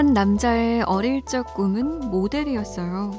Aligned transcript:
한 0.00 0.14
남자의 0.14 0.80
어릴 0.84 1.22
적 1.26 1.52
꿈은 1.52 2.08
모델이었어요. 2.10 3.10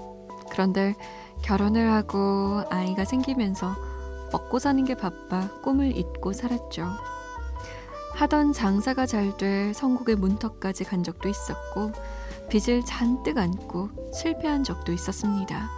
그런데 0.49 0.95
결혼을 1.43 1.91
하고 1.91 2.63
아이가 2.71 3.05
생기면서 3.05 3.75
먹고 4.31 4.57
사는 4.57 4.83
게 4.83 4.95
바빠 4.95 5.47
꿈을 5.61 5.95
잊고 5.95 6.33
살았죠. 6.33 6.87
하던 8.15 8.53
장사가 8.53 9.05
잘 9.05 9.37
돼 9.37 9.73
성국의 9.73 10.15
문턱까지 10.15 10.85
간 10.85 11.03
적도 11.03 11.29
있었고 11.29 11.91
빚을 12.49 12.83
잔뜩 12.83 13.37
안고 13.37 14.11
실패한 14.11 14.63
적도 14.63 14.91
있었습니다. 14.91 15.69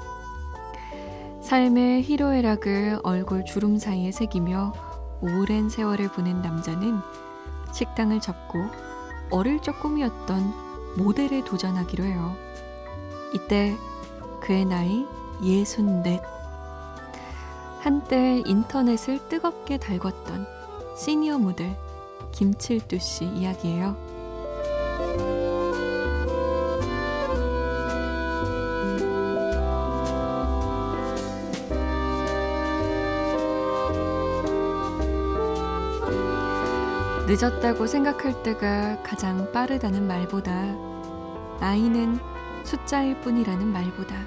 삶의 1.41 2.03
희로애락을 2.03 3.01
얼굴 3.03 3.43
주름 3.43 3.77
사이에 3.77 4.13
새기며 4.13 4.71
오랜 5.19 5.67
세월을 5.67 6.13
보낸 6.13 6.41
남자는 6.41 6.97
식당을 7.73 8.21
접고 8.21 8.59
어릴 9.31 9.61
적 9.61 9.81
꿈이었던 9.81 10.62
모델에 10.95 11.43
도전하기로 11.43 12.03
해요. 12.03 12.35
이때 13.33 13.75
그의 14.41 14.65
나이 14.65 15.05
예순넷. 15.41 16.21
한때 17.79 18.41
인터넷을 18.45 19.27
뜨겁게 19.27 19.77
달궜던 19.77 20.47
시니어 20.95 21.37
모델 21.37 21.75
김칠두 22.31 22.99
씨 22.99 23.25
이야기예요. 23.25 24.13
늦었다고 37.25 37.87
생각할 37.87 38.43
때가 38.43 39.01
가장 39.01 39.51
빠르다는 39.51 40.07
말보다 40.07 40.92
나이는 41.63 42.19
숫자일 42.65 43.21
뿐이라는 43.21 43.65
말보다 43.71 44.17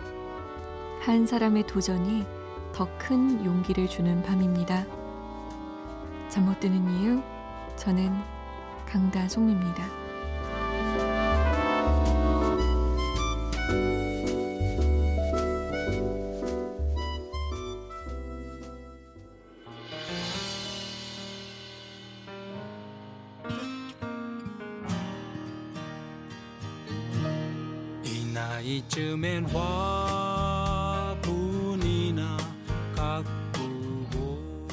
한 1.03 1.27
사람의 1.27 1.67
도전이 1.67 2.25
더 2.73 2.89
큰 2.97 3.45
용기를 3.45 3.89
주는 3.89 4.23
밤입니다. 4.23 4.87
잠 6.31 6.47
못 6.47 6.59
드는 6.61 6.89
이유 6.93 7.21
저는 7.77 8.11
강다솜입니다. 8.87 10.06
이 28.77 28.81
나이쯤엔 28.81 29.47
화분이나 29.47 31.17
가꾸고 32.95 34.69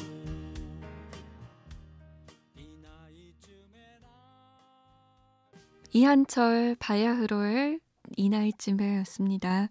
이한철 5.94 6.76
바야흐로의 6.78 7.80
이 8.18 8.28
나이쯤에였습니다. 8.28 9.70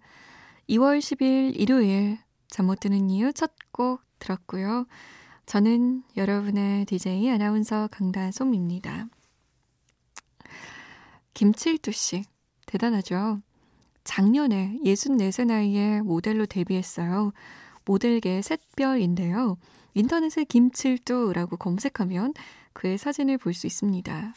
2월 0.68 0.97
10일 0.97 1.59
일요일 1.59 2.18
잠 2.50 2.66
못 2.66 2.80
드는 2.80 3.12
이유 3.12 3.31
첫 3.34 3.53
곡 3.72 4.02
들었고요. 4.18 4.88
저는 5.46 6.03
여러분의 6.18 6.86
DJ 6.86 7.30
아나운서 7.30 7.88
강다솜입니다. 7.91 9.07
김칠두 11.36 11.91
씨 11.91 12.24
대단하죠. 12.66 13.41
작년에 14.03 14.80
64세 14.84 15.46
나이에 15.46 16.02
모델로 16.02 16.46
데뷔했어요. 16.46 17.31
모델계 17.86 18.41
샛별인데요. 18.41 19.58
인터넷에 19.94 20.44
김칠두라고 20.44 21.58
검색하면 21.58 22.34
그의 22.74 22.97
사진을 22.97 23.38
볼 23.38 23.53
수 23.53 23.68
있습니다. 23.68 24.34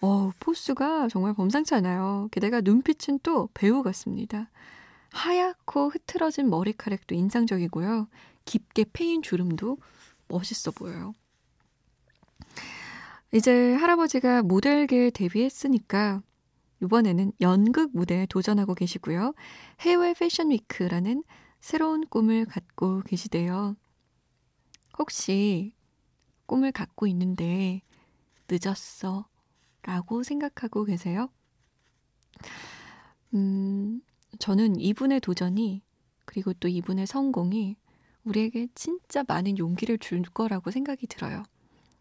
어, 0.00 0.30
포스가 0.40 1.08
정말 1.08 1.34
범상치 1.34 1.74
않아요. 1.76 2.28
게다가 2.30 2.60
눈빛은 2.60 3.20
또 3.22 3.48
배우 3.54 3.82
같습니다. 3.82 4.50
하얗고 5.12 5.90
흐트러진 5.90 6.50
머리카락도 6.50 7.14
인상적이고요. 7.14 8.08
깊게 8.44 8.86
패인 8.92 9.22
주름도 9.22 9.78
멋있어 10.28 10.72
보여요. 10.72 11.14
이제 13.32 13.74
할아버지가 13.74 14.42
모델계에 14.42 15.10
데뷔했으니까 15.10 16.22
이번에는 16.82 17.32
연극 17.40 17.90
무대에 17.94 18.26
도전하고 18.26 18.74
계시고요. 18.74 19.34
해외 19.80 20.14
패션 20.14 20.50
위크라는 20.50 21.24
새로운 21.60 22.06
꿈을 22.06 22.44
갖고 22.44 23.00
계시대요. 23.02 23.76
혹시 24.98 25.72
꿈을 26.46 26.72
갖고 26.72 27.06
있는데 27.06 27.82
늦었어 28.48 29.26
라고 29.82 30.22
생각하고 30.22 30.84
계세요? 30.84 31.30
음, 33.34 34.00
저는 34.38 34.78
이분의 34.80 35.20
도전이 35.20 35.82
그리고 36.24 36.52
또 36.54 36.68
이분의 36.68 37.06
성공이 37.06 37.76
우리에게 38.24 38.68
진짜 38.74 39.24
많은 39.26 39.58
용기를 39.58 39.98
줄 39.98 40.22
거라고 40.22 40.70
생각이 40.70 41.06
들어요. 41.06 41.42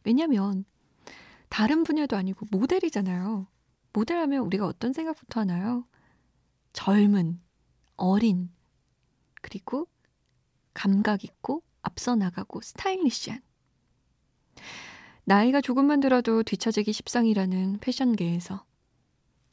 왜냐면 0.03 0.65
다른 1.49 1.83
분야도 1.83 2.15
아니고 2.15 2.47
모델이잖아요. 2.51 3.47
모델 3.93 4.17
하면 4.17 4.41
우리가 4.45 4.65
어떤 4.65 4.91
생각부터 4.91 5.41
하나요? 5.41 5.85
젊은, 6.73 7.39
어린, 7.95 8.51
그리고 9.41 9.87
감각 10.73 11.23
있고 11.23 11.61
앞서 11.83 12.15
나가고 12.15 12.61
스타일리시한. 12.61 13.41
나이가 15.25 15.61
조금만 15.61 15.99
들어도 15.99 16.43
뒤처지기 16.43 16.91
십상이라는 16.91 17.79
패션계에서 17.79 18.65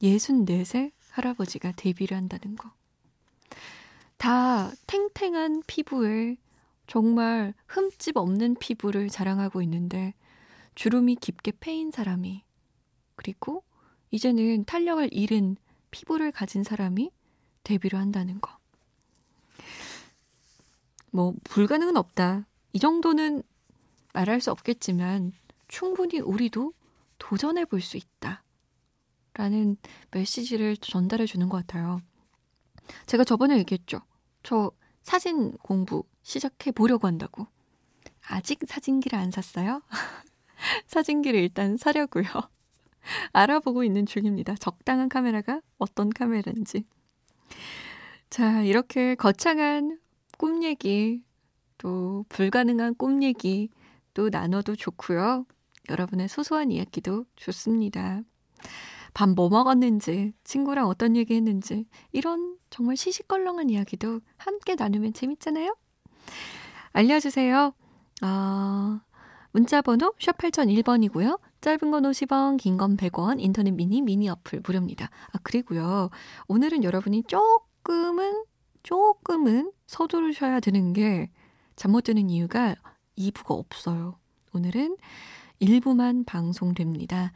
64세 0.03 0.93
할아버지가 1.11 1.73
데뷔를 1.73 2.17
한다는 2.17 2.57
거. 2.57 2.73
다 4.17 4.73
탱탱한 4.87 5.63
피부에 5.67 6.37
정말 6.87 7.55
흠집 7.69 8.17
없는 8.17 8.57
피부를 8.57 9.09
자랑하고 9.09 9.63
있는데 9.63 10.15
주름이 10.75 11.17
깊게 11.17 11.53
패인 11.61 11.91
사람이 11.91 12.43
그리고 13.15 13.63
이제는 14.11 14.65
탄력을 14.65 15.09
잃은 15.13 15.57
피부를 15.91 16.33
가진 16.33 16.63
사람이 16.63 17.11
데뷔를 17.65 17.99
한다는 17.99 18.41
거. 18.41 18.57
뭐 21.11 21.35
불가능은 21.45 21.97
없다. 21.97 22.47
이 22.73 22.79
정도는 22.79 23.43
말할 24.13 24.41
수 24.41 24.51
없겠지만 24.51 25.33
충분히 25.69 26.21
우리도 26.21 26.73
도전해 27.19 27.65
볼 27.65 27.81
수 27.81 27.97
있다. 27.97 28.43
라는 29.35 29.77
메시지를 30.11 30.77
전달해 30.77 31.25
주는 31.27 31.49
것 31.49 31.59
같아요. 31.59 32.01
제가 33.07 33.25
저번에 33.25 33.57
얘기했죠. 33.59 34.01
저 34.43 34.73
사진 35.03 35.53
공부 35.59 36.05
시작해 36.23 36.73
보려고 36.73 37.07
한다고. 37.07 37.47
아직 38.27 38.61
사진기를 38.67 39.19
안 39.19 39.31
샀어요? 39.31 39.83
사진기를 40.87 41.41
일단 41.41 41.77
사려고요. 41.77 42.25
알아보고 43.33 43.85
있는 43.85 44.07
중입니다. 44.07 44.55
적당한 44.57 45.09
카메라가 45.09 45.61
어떤 45.79 46.11
카메라인지. 46.11 46.85
자, 48.29 48.63
이렇게 48.63 49.15
거창한 49.15 49.99
꿈 50.39 50.63
얘기, 50.63 51.23
또 51.79 52.25
불가능한 52.29 52.95
꿈 52.97 53.23
얘기 53.23 53.69
또 54.15 54.29
나눠도 54.29 54.77
좋고요. 54.77 55.47
여러분의 55.89 56.29
소소한 56.29 56.71
이야기도 56.71 57.25
좋습니다. 57.37 58.23
밥뭐 59.15 59.49
먹었는지, 59.49 60.33
친구랑 60.45 60.87
어떤 60.87 61.17
얘기 61.17 61.35
했는지, 61.35 61.87
이런 62.13 62.57
정말 62.71 62.97
시시껄렁한 62.97 63.71
이야기도 63.71 64.21
함께 64.37 64.77
나누면 64.77 65.13
재밌잖아요? 65.15 65.77
알려주세요. 66.93 67.75
어, 68.23 69.01
문자번호 69.53 70.15
샵 70.21 70.39
8001번이고요. 70.39 71.41
짧은 71.61 71.91
건 71.91 72.03
50원, 72.05 72.57
긴 72.57 72.77
건 72.79 72.97
100원, 72.97 73.37
인터넷 73.41 73.71
미니, 73.73 74.01
미니 74.01 74.29
어플 74.29 74.63
무료입니다. 74.65 75.11
아, 75.33 75.39
그리고요. 75.43 76.11
오늘은 76.49 76.85
여러분이 76.85 77.25
조금은, 77.25 78.45
조금은 78.83 79.73
서두르셔야 79.87 80.61
되는 80.61 80.93
게, 80.93 81.31
잠 81.77 81.93
못 81.93 82.03
드는 82.05 82.31
이유가 82.31 82.77
2부가 83.19 83.51
없어요. 83.59 84.19
오늘은 84.55 84.97
1부만 85.61 86.25
방송됩니다. 86.27 87.33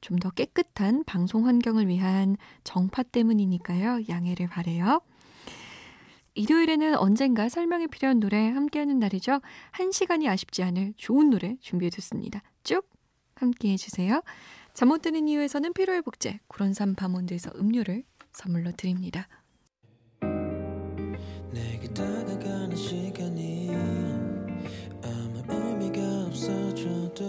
좀 0.00 0.18
더 0.18 0.30
깨끗한 0.30 1.02
방송 1.04 1.46
환경을 1.46 1.88
위한 1.88 2.36
정파 2.62 3.02
때문이니까요. 3.02 4.02
양해를 4.08 4.48
바래요. 4.48 5.00
일요일에는 6.34 6.96
언젠가 6.96 7.48
설명이 7.48 7.86
필요한 7.88 8.20
노래 8.20 8.50
함께하는 8.50 8.98
날이죠. 8.98 9.40
한 9.70 9.92
시간이 9.92 10.28
아쉽지 10.28 10.62
않을 10.62 10.92
좋은 10.96 11.30
노래 11.30 11.56
준비해뒀습니다. 11.60 12.42
쭉 12.64 12.86
함께 13.36 13.72
해 13.72 13.76
주세요. 13.76 14.22
잠 14.74 14.88
못 14.88 15.02
드는 15.02 15.28
이유에서는 15.28 15.72
피로회복제 15.72 16.40
구론산 16.48 16.94
바몬드에서 16.94 17.52
음료를 17.56 18.04
선물로 18.32 18.72
드립니다. 18.72 19.28
시간이 22.76 23.70
아무 25.02 25.42
의미가 25.48 26.26
없어져도 26.26 27.24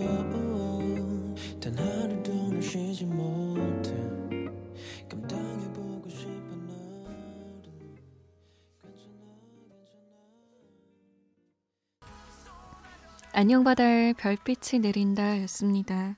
안녕 13.37 13.65
바다에 13.65 14.13
별빛이 14.13 14.79
내린다 14.81 15.41
였습니다. 15.41 16.17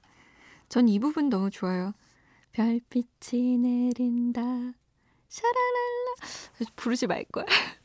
전 0.70 0.88
이 0.88 1.00
부분 1.00 1.30
너무 1.30 1.50
좋아요. 1.50 1.94
별빛이 2.52 3.58
내린다. 3.58 4.42
샤라랄라. 5.28 6.72
부르지 6.76 7.08
말걸. 7.08 7.46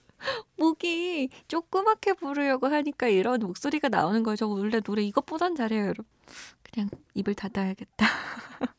목이 0.58 1.31
조그맣게 1.49 2.12
부르려고 2.14 2.67
하니까 2.67 3.08
이런 3.08 3.40
목소리가 3.40 3.88
나오는 3.88 4.23
거죠. 4.23 4.50
원래 4.50 4.81
노래 4.81 5.02
이것보단 5.02 5.55
잘해요, 5.56 5.82
여러분. 5.84 6.05
그냥 6.62 6.90
입을 7.14 7.34
닫아야겠다. 7.34 8.06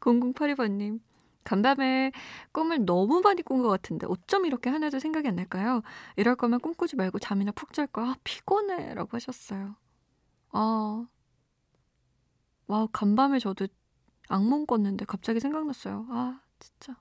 0082번님. 0.00 1.00
간밤에 1.44 2.12
꿈을 2.52 2.84
너무 2.84 3.20
많이 3.20 3.42
꾼 3.42 3.62
것 3.62 3.68
같은데 3.68 4.06
어쩜 4.08 4.44
이렇게 4.46 4.70
하나도 4.70 4.98
생각이 5.00 5.28
안 5.28 5.36
날까요? 5.36 5.82
이럴 6.16 6.36
거면 6.36 6.60
꿈꾸지 6.60 6.96
말고 6.96 7.18
잠이나 7.18 7.52
푹 7.52 7.72
잘 7.72 7.86
거. 7.86 8.02
아, 8.04 8.16
피곤해. 8.24 8.94
라고 8.94 9.10
하셨어요. 9.16 9.76
아. 10.52 11.06
와, 12.66 12.86
간밤에 12.92 13.38
저도 13.38 13.66
악몽 14.28 14.66
꿨는데 14.66 15.06
갑자기 15.06 15.40
생각났어요. 15.40 16.06
아, 16.10 16.40
진짜. 16.58 16.96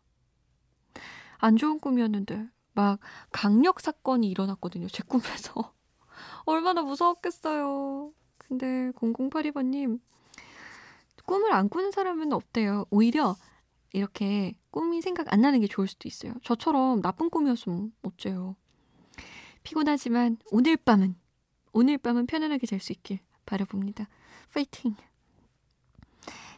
안 1.40 1.56
좋은 1.58 1.80
꿈이었는데. 1.80 2.50
막 2.74 3.00
강력 3.32 3.80
사건이 3.82 4.30
일어났거든요. 4.30 4.88
제 4.88 5.04
꿈에서. 5.04 5.74
얼마나 6.46 6.84
무서웠겠어요. 6.84 8.12
근데 8.38 8.92
0082번님, 8.92 10.00
꿈을 11.26 11.52
안 11.54 11.70
꾸는 11.70 11.92
사람은 11.92 12.32
없대요. 12.34 12.86
오히려 12.92 13.36
이렇게 13.98 14.54
꿈이 14.72 15.02
생각 15.02 15.32
안 15.34 15.42
나는 15.42 15.60
게 15.60 15.68
좋을 15.68 15.88
수도 15.88 16.08
있어요. 16.08 16.34
저처럼 16.44 17.02
나쁜 17.02 17.30
꿈이었으면 17.30 17.92
어째요. 18.04 18.56
피곤하지만 19.64 20.38
오늘 20.52 20.78
밤은, 20.78 21.16
오늘 21.74 21.98
밤은 21.98 22.28
편안하게 22.28 22.68
잘 22.68 22.80
수 22.80 22.94
있길 22.94 23.20
바라봅니다. 23.46 24.08
파이팅! 24.54 24.96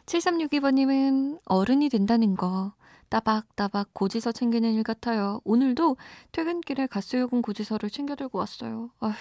7362번님은 0.06 1.40
어른이 1.44 1.88
된다는 1.88 2.36
거 2.36 2.74
따박따박 3.08 3.92
고지서 3.92 4.32
챙기는 4.32 4.72
일 4.72 4.82
같아요. 4.82 5.40
오늘도 5.44 5.96
퇴근길에 6.32 6.86
가스요금 6.86 7.42
고지서를 7.42 7.90
챙겨 7.90 8.14
들고 8.14 8.38
왔어요. 8.38 8.90
아휴, 9.00 9.14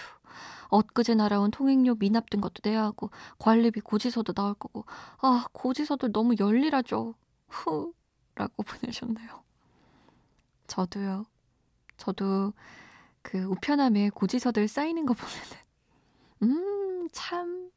엊그제 0.70 1.16
날아온 1.16 1.52
통행료 1.52 1.96
미납 1.96 2.30
든 2.30 2.42
것도 2.42 2.62
내야 2.64 2.84
하고 2.84 3.10
관리비 3.40 3.82
고지서도 3.82 4.34
나올 4.34 4.54
거고 4.54 4.86
아 5.22 5.46
고지서들 5.54 6.12
너무 6.12 6.36
열일하죠. 6.40 7.16
후 7.48 7.94
라고 8.40 8.64
보내셨네요. 8.64 9.44
저도요. 10.68 11.26
저도 11.98 12.54
그 13.22 13.44
우편함에 13.44 14.10
고지서들 14.12 14.68
쌓이는 14.68 15.06
거 15.06 15.14
보면은 15.14 15.58
음 16.44 16.90
참 17.12 17.72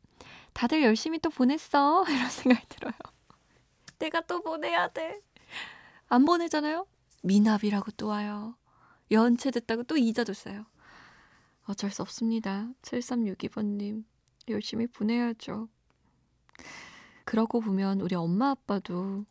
다들 0.53 0.83
열심히 0.83 1.19
또 1.19 1.31
보냈어 1.31 2.05
이런 2.09 2.29
생각이 2.29 2.67
들어요. 2.69 2.93
내가 3.99 4.21
또 4.23 4.43
보내야 4.43 4.89
돼. 4.89 5.23
안 6.09 6.25
보내잖아요? 6.25 6.87
미납이라고 7.23 7.93
또 7.93 8.09
와요. 8.09 8.57
연체 9.11 9.51
됐다고 9.51 9.85
또 9.85 9.97
이자도 9.97 10.33
써요. 10.35 10.67
어쩔 11.65 11.91
수 11.91 12.03
없습니다. 12.03 12.69
7362번님. 12.83 14.05
열심히 14.49 14.87
보내야죠. 14.87 15.69
그러고 17.25 17.61
보면 17.61 18.01
우리 18.01 18.15
엄마 18.17 18.51
아빠도 18.51 19.25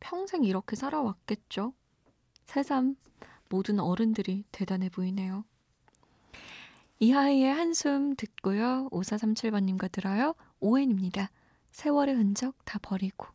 평생 0.00 0.44
이렇게 0.44 0.76
살아왔겠죠? 0.76 1.72
새삼 2.44 2.96
모든 3.48 3.78
어른들이 3.78 4.44
대단해 4.50 4.88
보이네요. 4.88 5.44
이하이의 6.98 7.52
한숨 7.54 8.14
듣고요. 8.16 8.88
5437번님과 8.90 9.90
들어요. 9.90 10.34
오엔입니다. 10.60 11.30
세월의 11.70 12.14
흔적 12.14 12.54
다 12.64 12.78
버리고. 12.82 13.26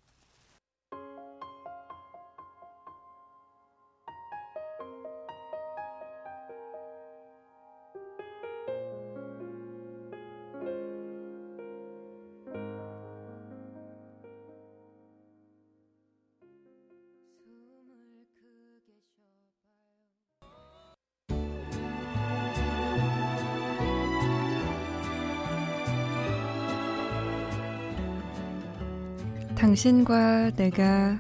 당신과 29.65 30.51
내가 30.51 31.19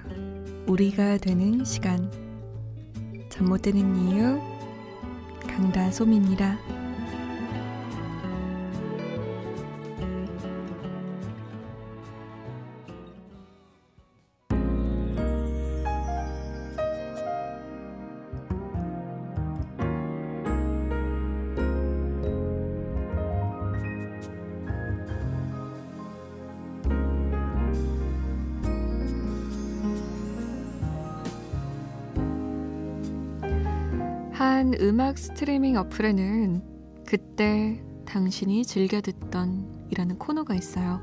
우리가 0.67 1.17
되는 1.17 1.65
시간 1.65 2.11
잠 3.27 3.47
못 3.47 3.63
드는 3.63 3.95
이유 3.95 4.39
강다솜입니다. 5.47 6.74
한 34.55 34.73
음악 34.79 35.17
스트리밍 35.17 35.75
어플에는 35.75 36.63
그때 37.05 37.83
당신이 38.05 38.63
즐겨 38.63 39.01
듣던 39.01 39.89
이라는 39.91 40.17
코너가 40.17 40.55
있어요. 40.55 41.01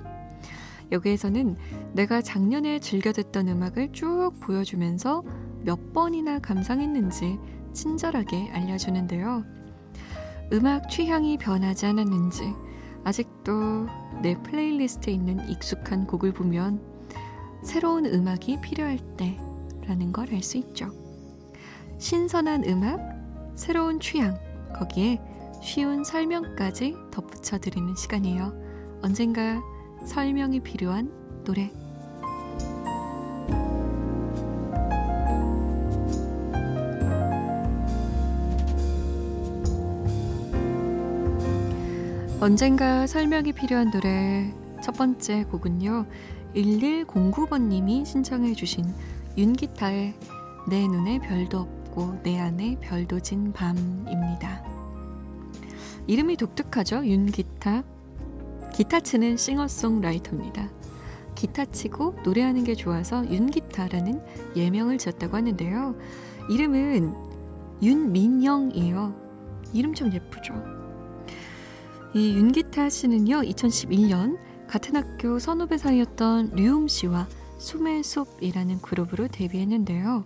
여기에서는 0.90 1.56
내가 1.92 2.22
작년에 2.22 2.78
즐겨 2.78 3.12
듣던 3.12 3.48
음악을 3.48 3.92
쭉 3.92 4.32
보여주면서 4.40 5.22
몇 5.64 5.92
번이나 5.92 6.38
감상했는지 6.38 7.38
친절하게 7.74 8.48
알려주는데요. 8.52 9.44
음악 10.54 10.88
취향이 10.88 11.36
변하지 11.36 11.84
않았는지 11.84 12.54
아직도 13.04 13.86
내 14.22 14.34
playlist에 14.44 15.12
있는 15.12 15.46
익숙한 15.50 16.06
곡을 16.06 16.32
보면 16.32 16.80
새로운 17.62 18.06
음악이 18.06 18.62
필요할 18.62 18.98
때라는 19.18 20.10
걸 20.14 20.32
알 20.32 20.42
수 20.42 20.56
있죠. 20.56 20.90
신선한 21.98 22.64
음악, 22.64 23.11
새로운 23.54 24.00
취향, 24.00 24.38
거기에 24.74 25.20
쉬운 25.62 26.02
설명까지 26.02 26.96
덧붙여 27.12 27.58
드리는 27.58 27.94
시간이에요. 27.94 28.52
언젠가 29.02 29.60
설명이 30.06 30.60
필요한 30.60 31.12
노래. 31.44 31.70
언젠가 42.40 43.06
설명이 43.06 43.52
필요한 43.52 43.92
노래 43.92 44.52
첫 44.82 44.96
번째 44.96 45.44
곡은요. 45.44 46.06
1109번님이 46.56 48.04
신청해 48.04 48.54
주신 48.54 48.84
윤기타의 49.38 50.14
내 50.68 50.88
눈에 50.88 51.20
별도 51.20 51.60
없 51.60 51.81
고 51.92 52.16
내 52.22 52.40
안에 52.40 52.78
별도 52.80 53.20
진 53.20 53.52
밤입니다. 53.52 54.64
이름이 56.06 56.36
독특하죠. 56.36 57.06
윤기타. 57.06 57.84
기타 58.72 59.00
치는 59.00 59.36
싱어송라이터입니다. 59.36 60.70
기타 61.34 61.66
치고 61.66 62.16
노래하는 62.24 62.64
게 62.64 62.74
좋아서 62.74 63.28
윤기타라는 63.30 64.22
예명을 64.56 64.98
지었다고 64.98 65.36
하는데요. 65.36 65.94
이름은 66.50 67.14
윤민영이에요. 67.82 69.14
이름 69.74 69.94
좀 69.94 70.12
예쁘죠. 70.12 70.54
이 72.14 72.34
윤기타 72.36 72.88
씨는요, 72.88 73.42
2011년 73.42 74.38
같은 74.66 74.96
학교 74.96 75.38
선후배 75.38 75.76
사이였던 75.78 76.52
류음 76.54 76.88
씨와 76.88 77.26
숨의 77.58 78.02
숲이라는 78.02 78.80
그룹으로 78.80 79.28
데뷔했는데요. 79.28 80.24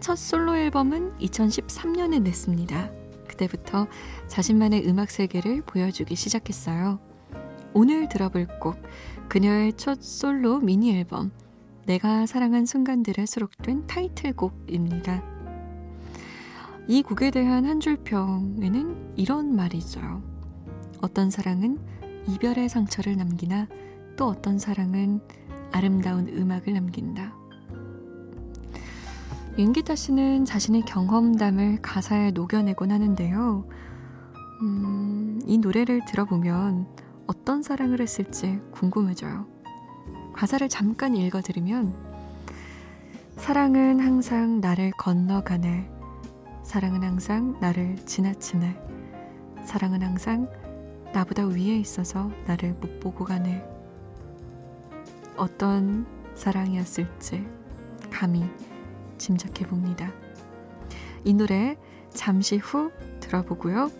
첫 0.00 0.16
솔로 0.16 0.56
앨범은 0.56 1.18
2013년에 1.18 2.22
냈습니다. 2.22 2.90
그때부터 3.28 3.86
자신만의 4.28 4.88
음악 4.88 5.10
세계를 5.10 5.62
보여주기 5.62 6.14
시작했어요. 6.14 7.00
오늘 7.74 8.08
들어볼 8.08 8.46
곡, 8.60 8.76
그녀의 9.28 9.74
첫 9.74 10.02
솔로 10.02 10.60
미니 10.60 10.96
앨범, 10.96 11.32
내가 11.86 12.26
사랑한 12.26 12.66
순간들에 12.66 13.26
수록된 13.26 13.86
타이틀곡입니다. 13.86 15.22
이 16.88 17.02
곡에 17.02 17.30
대한 17.30 17.64
한 17.66 17.80
줄 17.80 17.96
평에는 17.96 19.14
이런 19.16 19.54
말이 19.56 19.76
있어요. 19.78 20.22
어떤 21.02 21.30
사랑은 21.30 21.78
이별의 22.28 22.68
상처를 22.68 23.16
남기나 23.16 23.66
또 24.16 24.26
어떤 24.28 24.58
사랑은 24.58 25.20
아름다운 25.72 26.28
음악을 26.28 26.72
남긴다. 26.72 27.45
윤기타 29.58 29.94
씨는 29.94 30.44
자신의 30.44 30.82
경험담을 30.82 31.80
가사에 31.80 32.30
녹여내곤 32.32 32.92
하는데요. 32.92 33.66
음, 34.60 35.40
이 35.46 35.56
노래를 35.56 36.04
들어보면 36.06 36.86
어떤 37.26 37.62
사랑을 37.62 38.02
했을지 38.02 38.60
궁금해져요. 38.72 39.46
가사를 40.34 40.68
잠깐 40.68 41.16
읽어드리면 41.16 41.94
사랑은 43.36 44.00
항상 44.00 44.60
나를 44.60 44.90
건너가네. 44.98 45.90
사랑은 46.62 47.02
항상 47.02 47.58
나를 47.58 47.96
지나치네. 48.04 48.78
사랑은 49.64 50.02
항상 50.02 50.50
나보다 51.14 51.46
위에 51.46 51.78
있어서 51.78 52.30
나를 52.46 52.74
못 52.74 53.00
보고 53.00 53.24
가네. 53.24 53.64
어떤 55.38 56.04
사랑이었을지 56.34 57.46
감히 58.10 58.44
짐작해 59.18 59.66
봅니다. 59.66 60.12
이 61.24 61.32
노래 61.32 61.76
잠시 62.10 62.56
후 62.56 62.90
들어보고요. 63.20 63.90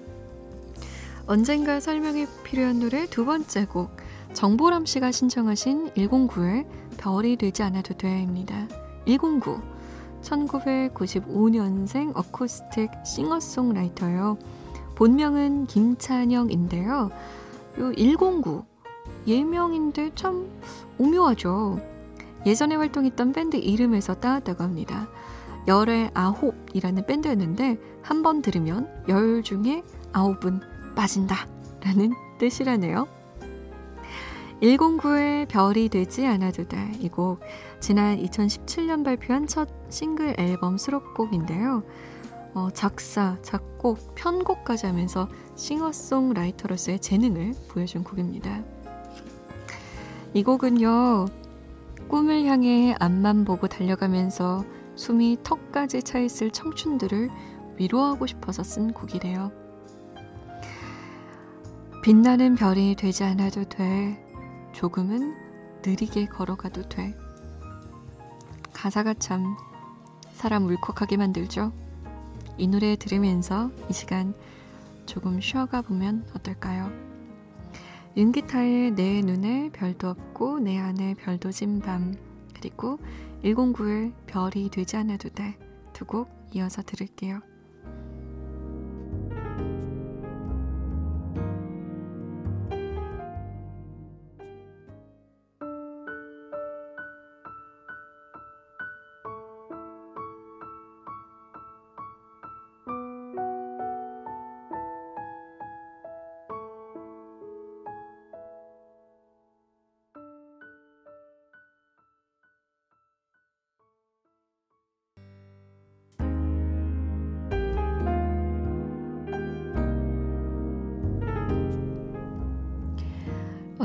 언젠가 1.26 1.80
설명이 1.80 2.26
필요한 2.44 2.78
노래 2.78 3.06
두 3.06 3.25
번째 3.25 3.66
곡 3.66 3.90
정보람 4.32 4.87
씨가 4.87 5.12
신청하신 5.12 5.90
109의 5.90 6.66
별이 6.99 7.37
되지 7.37 7.62
않아도 7.64 7.94
돼입니다. 7.94 8.68
109 9.06 9.61
1995년생 10.23 12.16
어쿠스틱 12.16 12.90
싱어송라이터요. 13.04 14.38
본명은 14.94 15.66
김찬영인데요. 15.66 17.11
요 17.78 17.92
109 17.92 18.64
예명인데 19.26 20.12
참 20.14 20.49
오묘하죠. 20.99 21.95
예전에 22.46 22.76
활동했던 22.76 23.32
밴드 23.32 23.56
이름에서 23.56 24.14
따왔다고 24.14 24.62
합니다. 24.62 25.08
열의 25.66 26.12
아홉이라는 26.14 27.06
밴드였는데 27.06 27.78
한 28.02 28.22
번 28.22 28.40
들으면 28.40 28.88
열 29.08 29.42
중에 29.42 29.82
아홉은 30.12 30.60
빠진다 30.94 31.48
라는 31.84 32.12
뜻이라네요. 32.38 33.08
109의 34.62 35.48
별이 35.48 35.88
되지 35.88 36.24
않아도 36.26 36.66
돼. 36.66 36.92
이곡 37.00 37.40
지난 37.80 38.16
2017년 38.16 39.04
발표한 39.04 39.46
첫 39.46 39.68
싱글 39.90 40.34
앨범 40.38 40.78
수록곡인데요. 40.78 41.82
어, 42.54 42.70
작사, 42.72 43.36
작곡, 43.42 44.14
편곡까지 44.14 44.86
하면서 44.86 45.28
싱어송라이터로서의 45.56 47.00
재능을 47.00 47.52
보여준 47.68 48.02
곡입니다. 48.02 48.62
이 50.32 50.42
곡은요, 50.42 51.26
꿈을 52.08 52.44
향해 52.44 52.94
앞만 53.00 53.44
보고 53.44 53.66
달려가면서 53.66 54.64
숨이 54.94 55.38
턱까지 55.42 56.02
차있을 56.02 56.50
청춘들을 56.50 57.30
위로하고 57.78 58.26
싶어서 58.26 58.62
쓴 58.62 58.92
곡이래요. 58.92 59.52
빛나는 62.02 62.54
별이 62.54 62.94
되지 62.94 63.25
않아도 63.25 63.64
돼. 63.64 64.22
조금은 64.72 65.34
느리게 65.84 66.26
걸어가도 66.26 66.88
돼. 66.88 67.14
가사가 68.72 69.14
참 69.14 69.56
사람 70.32 70.66
울컥하게 70.66 71.16
만들죠. 71.16 71.72
이 72.58 72.68
노래 72.68 72.96
들으면서 72.96 73.70
이 73.90 73.92
시간 73.92 74.34
조금 75.06 75.40
쉬어가 75.40 75.82
보면 75.82 76.26
어떨까요? 76.34 77.15
윤기타의 78.16 78.92
내 78.92 79.20
눈에 79.20 79.70
별도 79.73 80.08
없고 80.08 80.61
내 80.61 80.78
안에 80.78 81.14
별도 81.14 81.50
진밤 81.50 82.14
그리고 82.54 82.99
109의 83.42 84.12
별이 84.26 84.70
되지 84.70 84.96
않아도 84.96 85.28
돼 85.30 85.56
두 85.92 86.04
곡 86.06 86.28
이어서 86.54 86.82
들을게요. 86.82 87.40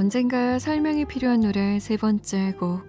언젠가 0.01 0.57
설명이 0.57 1.05
필요한 1.05 1.41
노래 1.41 1.79
세 1.79 1.95
번째 1.95 2.55
곡 2.59 2.81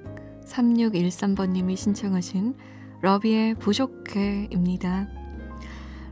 3613번님이 0.47 1.77
신청하신 1.77 2.55
러비의 3.03 3.57
부족해입니다. 3.57 5.09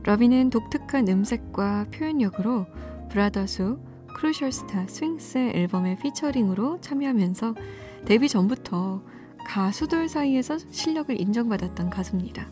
러비는 0.02 0.50
독특한 0.50 1.08
음색과 1.08 1.86
표현력으로 1.90 2.66
브라더수 3.08 3.78
크루셜스타 4.14 4.88
스윙스 4.88 5.52
앨범의 5.54 5.96
피처링으로 6.00 6.82
참여하면서 6.82 7.54
데뷔 8.04 8.28
전부터 8.28 9.02
가수들 9.46 10.06
사이에서 10.06 10.58
실력을 10.70 11.18
인정받았던 11.18 11.88
가수입니다. 11.88 12.46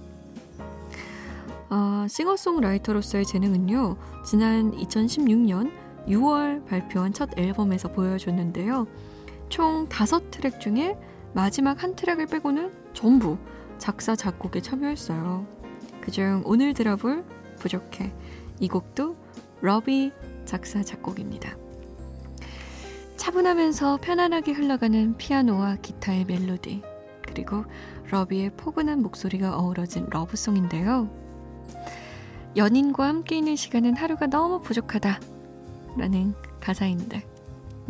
아, 1.68 2.06
싱어송라이터로서의 2.08 3.26
재능은요, 3.26 3.98
지난 4.24 4.72
2016년 4.72 5.70
6월 6.08 6.66
발표한 6.66 7.12
첫 7.12 7.30
앨범에서 7.38 7.88
보여줬는데요. 7.88 8.86
총 9.48 9.88
5트랙 9.88 10.60
중에 10.60 10.96
마지막 11.32 11.82
한 11.82 11.94
트랙을 11.94 12.26
빼고는 12.26 12.72
전부 12.92 13.38
작사, 13.78 14.16
작곡에 14.16 14.60
참여했어요. 14.60 15.46
그중 16.00 16.42
오늘 16.44 16.74
들어볼 16.74 17.24
부족해. 17.58 18.12
이 18.60 18.68
곡도 18.68 19.16
러비 19.60 20.12
작사, 20.44 20.82
작곡입니다. 20.82 21.56
차분하면서 23.16 23.98
편안하게 23.98 24.52
흘러가는 24.52 25.16
피아노와 25.16 25.76
기타의 25.76 26.24
멜로디, 26.24 26.82
그리고 27.22 27.64
러비의 28.10 28.50
포근한 28.56 29.02
목소리가 29.02 29.58
어우러진 29.58 30.06
러브송인데요. 30.10 31.10
연인과 32.56 33.06
함께 33.06 33.36
있는 33.36 33.54
시간은 33.54 33.96
하루가 33.96 34.26
너무 34.26 34.60
부족하다. 34.60 35.20
라는 35.96 36.34
가사인데 36.60 37.24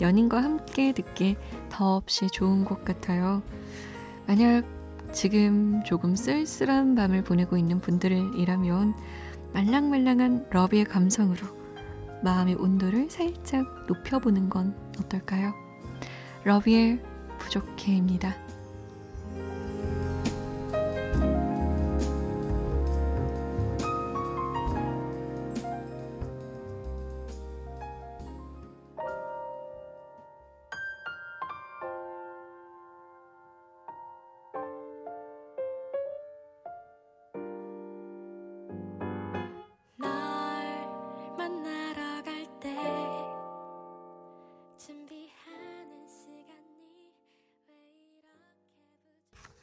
연인과 0.00 0.42
함께 0.42 0.92
듣기 0.92 1.36
더없이 1.68 2.28
좋은 2.28 2.64
곡 2.64 2.84
같아요. 2.84 3.42
만약 4.26 4.64
지금 5.12 5.82
조금 5.84 6.14
쓸쓸한 6.14 6.94
밤을 6.94 7.24
보내고 7.24 7.56
있는 7.56 7.80
분들이라면 7.80 8.94
말랑말랑한 9.52 10.48
러비의 10.50 10.84
감성으로 10.84 11.46
마음의 12.22 12.54
온도를 12.56 13.10
살짝 13.10 13.86
높여보는 13.86 14.50
건 14.50 14.76
어떨까요? 15.00 15.54
러비의 16.44 17.00
부족해입니다. 17.38 18.47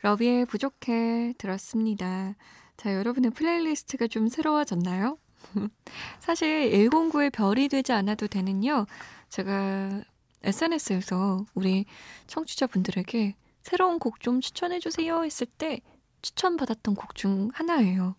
러비의 0.05 0.45
부족해 0.45 1.33
들었습니다. 1.39 2.35
자, 2.77 2.93
여러분의 2.93 3.31
playlist가 3.31 4.05
좀 4.05 4.27
새로워졌나요? 4.27 5.17
사실 6.21 6.69
109의 6.69 7.31
별이 7.33 7.69
되지 7.69 7.91
않아도 7.91 8.27
되는요. 8.27 8.85
제가 9.29 10.03
SNS에서 10.43 11.47
우리 11.55 11.85
청취자분들에게 12.27 13.35
새로운 13.63 13.97
곡 13.97 14.19
좀 14.19 14.41
추천해주세요 14.41 15.23
했을 15.23 15.47
때 15.47 15.81
추천받았던 16.21 16.93
곡 16.93 17.15
중 17.15 17.49
하나예요. 17.55 18.15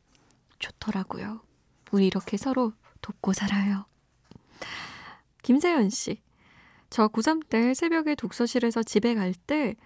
좋더라고요. 0.59 1.41
우리 1.93 2.09
이렇게 2.09 2.37
서로 2.37 2.73
돕고 3.01 3.33
살아요. 3.33 3.87
김세연 5.45 5.91
씨. 5.91 6.21
저 6.91 7.07
고3 7.07 7.49
때 7.49 7.75
새벽에 7.75 8.17
독서실에서 8.17 8.83
집에 8.83 9.15
갈 9.15 9.33
때 9.35 9.77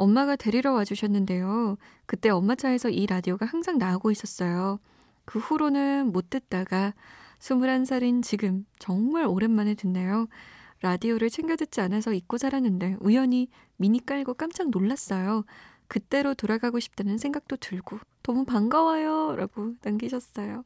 엄마가 0.00 0.36
데리러 0.36 0.72
와주셨는데요. 0.72 1.76
그때 2.06 2.30
엄마 2.30 2.54
차에서 2.54 2.88
이 2.88 3.06
라디오가 3.06 3.44
항상 3.44 3.76
나오고 3.78 4.10
있었어요. 4.10 4.80
그 5.26 5.38
후로는 5.38 6.10
못 6.12 6.30
듣다가 6.30 6.94
21살인 7.38 8.22
지금 8.22 8.64
정말 8.78 9.26
오랜만에 9.26 9.74
듣네요. 9.74 10.26
라디오를 10.80 11.28
챙겨 11.28 11.54
듣지 11.56 11.82
않아서 11.82 12.14
잊고 12.14 12.38
자랐는데 12.38 12.96
우연히 13.00 13.48
미니 13.76 14.04
깔고 14.04 14.34
깜짝 14.34 14.70
놀랐어요. 14.70 15.44
그때로 15.86 16.32
돌아가고 16.34 16.80
싶다는 16.80 17.18
생각도 17.18 17.56
들고 17.56 17.98
너무 18.22 18.44
반가워요. 18.46 19.36
라고 19.36 19.74
남기셨어요. 19.82 20.64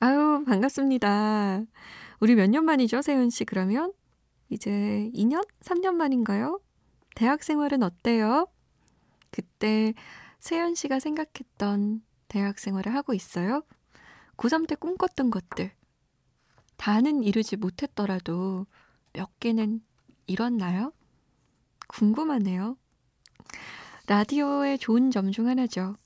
아유, 0.00 0.42
반갑습니다. 0.46 1.62
우리 2.20 2.34
몇 2.34 2.48
년 2.50 2.64
만이죠, 2.64 3.02
세윤 3.02 3.30
씨, 3.30 3.44
그러면? 3.44 3.92
이제 4.50 5.10
2년? 5.14 5.46
3년 5.60 5.94
만인가요? 5.94 6.60
대학 7.16 7.42
생활은 7.42 7.82
어때요? 7.82 8.46
그때 9.30 9.94
세연 10.38 10.74
씨가 10.74 11.00
생각했던 11.00 12.02
대학 12.28 12.58
생활을 12.58 12.94
하고 12.94 13.14
있어요? 13.14 13.62
고3 14.36 14.68
때 14.68 14.74
꿈꿨던 14.74 15.30
것들. 15.30 15.72
다는 16.76 17.22
이루지 17.22 17.56
못했더라도 17.56 18.66
몇 19.14 19.40
개는 19.40 19.80
이뤘나요? 20.26 20.92
궁금하네요. 21.88 22.76
라디오의 24.08 24.78
좋은 24.78 25.10
점 25.10 25.32
중 25.32 25.48
하나죠. 25.48 25.96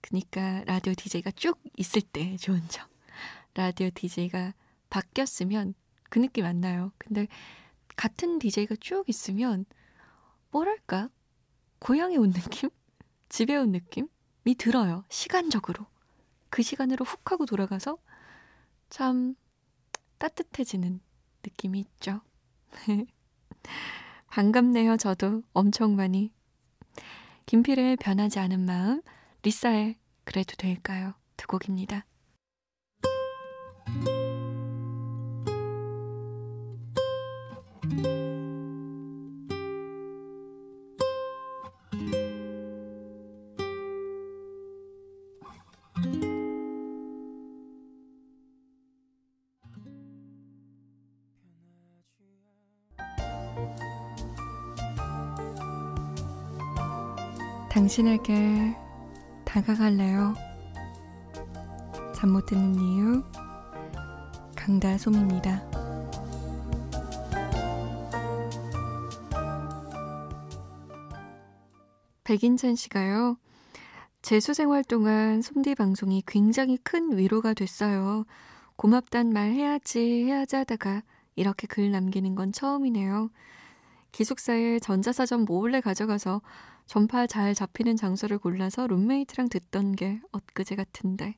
그니까 0.00 0.64
라디오 0.64 0.92
DJ가 0.94 1.30
쭉 1.30 1.60
있을 1.76 2.02
때 2.02 2.36
좋은 2.36 2.60
점. 2.68 2.88
라디오 3.54 3.90
DJ가 3.94 4.54
바뀌었으면 4.90 5.74
그 6.10 6.18
느낌 6.18 6.46
안 6.46 6.60
나요. 6.60 6.90
근데 6.98 7.28
같은 7.94 8.40
DJ가 8.40 8.74
쭉 8.80 9.08
있으면 9.08 9.66
뭐랄까? 10.54 11.10
고향에 11.80 12.16
온 12.16 12.32
느낌? 12.32 12.70
집에 13.28 13.56
온 13.56 13.72
느낌이 13.72 14.54
들어요. 14.56 15.02
시간적으로. 15.08 15.86
그 16.48 16.62
시간으로 16.62 17.04
훅 17.04 17.32
하고 17.32 17.44
돌아가서 17.44 17.98
참 18.88 19.34
따뜻해지는 20.18 21.00
느낌이 21.42 21.80
있죠. 21.80 22.20
반갑네요, 24.30 24.96
저도 24.96 25.42
엄청 25.52 25.96
많이. 25.96 26.32
김필의 27.46 27.96
변하지 27.96 28.38
않은 28.38 28.60
마음, 28.64 29.02
리사의 29.42 29.96
그래도 30.22 30.54
될까요? 30.56 31.14
두 31.36 31.48
곡입니다. 31.48 32.06
당신에게 57.74 58.76
다가갈래요. 59.44 60.34
잠 62.14 62.30
못 62.30 62.46
드는 62.46 62.76
이유 62.76 63.24
강다솜입니다. 64.54 65.68
백인찬 72.22 72.76
씨가요. 72.76 73.38
재수 74.22 74.54
생활 74.54 74.84
동안 74.84 75.42
솜디 75.42 75.74
방송이 75.74 76.22
굉장히 76.28 76.76
큰 76.76 77.18
위로가 77.18 77.54
됐어요. 77.54 78.24
고맙단 78.76 79.32
말 79.32 79.50
해야지 79.50 80.26
해야지 80.26 80.54
하다가 80.54 81.02
이렇게 81.34 81.66
글 81.66 81.90
남기는 81.90 82.36
건 82.36 82.52
처음이네요. 82.52 83.30
기숙사에 84.14 84.78
전자사전 84.78 85.44
몰래 85.44 85.80
가져가서 85.80 86.40
전파 86.86 87.26
잘 87.26 87.52
잡히는 87.52 87.96
장소를 87.96 88.38
골라서 88.38 88.86
룸메이트랑 88.86 89.48
듣던 89.48 89.96
게 89.96 90.20
엊그제 90.30 90.76
같은데 90.76 91.34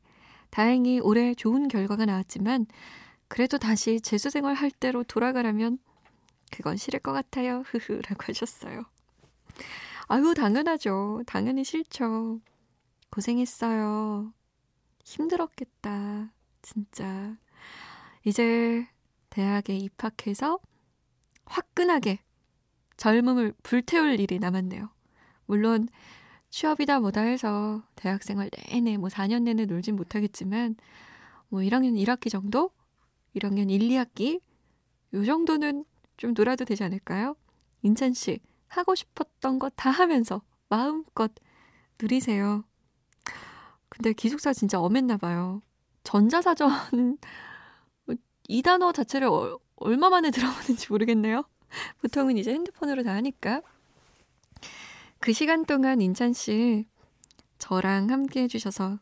다행히 0.50 1.00
올해 1.00 1.34
좋은 1.34 1.68
결과가 1.68 2.04
나왔지만 2.04 2.66
그래도 3.28 3.56
다시 3.56 3.98
재수 4.02 4.28
생활 4.28 4.54
할 4.54 4.70
때로 4.70 5.04
돌아가라면 5.04 5.78
그건 6.52 6.76
싫을 6.76 7.00
것 7.00 7.12
같아요. 7.12 7.62
흐흐라고 7.64 8.24
하셨어요. 8.26 8.84
아유 10.08 10.34
당연하죠. 10.34 11.22
당연히 11.26 11.64
싫죠. 11.64 12.40
고생했어요. 13.10 14.34
힘들었겠다. 15.02 16.30
진짜. 16.60 17.38
이제 18.22 18.86
대학에 19.30 19.78
입학해서 19.78 20.58
화끈하게 21.46 22.18
젊음을 22.96 23.54
불태울 23.62 24.20
일이 24.20 24.38
남았네요. 24.38 24.88
물론 25.46 25.88
취업이다 26.50 27.00
뭐다 27.00 27.22
해서 27.22 27.82
대학생활 27.96 28.50
내내 28.68 28.96
뭐 28.96 29.08
4년 29.08 29.42
내내 29.42 29.66
놀진 29.66 29.96
못하겠지만 29.96 30.76
뭐 31.48 31.60
1학년 31.60 31.94
1학기 32.04 32.30
정도? 32.30 32.70
1학년 33.36 33.70
1, 33.70 33.80
2학기? 33.80 34.40
요 35.14 35.24
정도는 35.24 35.84
좀 36.16 36.34
놀아도 36.34 36.64
되지 36.64 36.84
않을까요? 36.84 37.36
인찬 37.82 38.14
씨 38.14 38.40
하고 38.68 38.94
싶었던 38.94 39.58
거 39.58 39.68
다 39.70 39.90
하면서 39.90 40.42
마음껏 40.68 41.30
누리세요. 42.00 42.64
근데 43.88 44.12
기숙사 44.12 44.52
진짜 44.52 44.80
엄했나 44.80 45.16
봐요. 45.16 45.62
전자사전 46.04 47.18
이 48.48 48.62
단어 48.62 48.92
자체를 48.92 49.28
어, 49.28 49.58
얼마 49.76 50.08
만에 50.10 50.30
들어보는지 50.30 50.86
모르겠네요. 50.90 51.44
보통은 52.02 52.38
이제 52.38 52.52
핸드폰으로 52.52 53.02
다 53.02 53.14
하니까. 53.14 53.62
그 55.20 55.32
시간 55.32 55.64
동안 55.64 56.00
인찬 56.00 56.32
씨 56.32 56.86
저랑 57.58 58.10
함께 58.10 58.42
해주셔서 58.42 58.98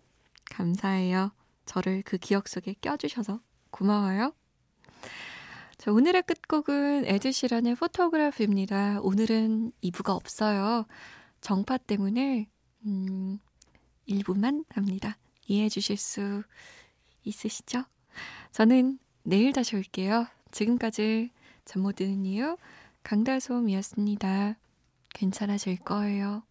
감사해요. 0.51 1.33
저를 1.67 2.03
그 2.05 2.19
기억 2.19 2.49
속에 2.49 2.75
껴주셔서 2.81 3.41
고마워요. 3.71 4.33
자, 5.77 5.93
오늘의 5.93 6.23
끝곡은 6.23 7.05
에드시란의 7.07 7.75
포토그래프입니다. 7.75 9.01
오늘은 9.03 9.73
2부가 9.83 10.11
없어요. 10.11 10.87
정파 11.41 11.77
때문에 11.77 12.49
음, 12.87 13.39
1부만 14.09 14.65
합니다. 14.71 15.19
이해해 15.47 15.69
주실 15.69 15.97
수 15.97 16.43
있으시죠? 17.25 17.85
저는 18.53 18.99
내일 19.25 19.53
다시 19.53 19.77
올게요. 19.77 20.27
지금까지 20.53 21.31
잠 21.64 21.83
못 21.83 21.96
드는 21.96 22.24
이유 22.27 22.57
강다솜이었습니다. 23.03 24.57
괜찮아질 25.14 25.79
거예요. 25.79 26.42